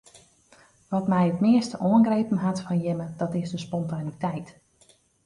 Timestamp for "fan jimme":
2.65-3.07